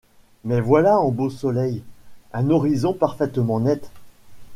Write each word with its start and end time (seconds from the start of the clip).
Mais 0.45 0.61
voilà 0.61 0.95
un 0.95 1.09
beau 1.09 1.29
soleil, 1.29 1.83
un 2.33 2.49
horizon 2.49 2.91
parfaitement 2.91 3.59
net. 3.59 3.91